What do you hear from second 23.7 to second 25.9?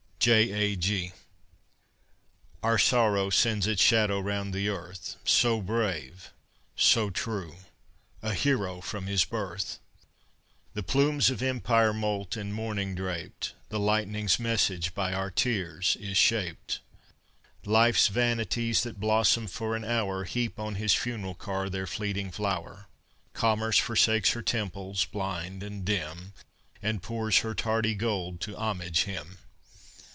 forsakes her temples, blind and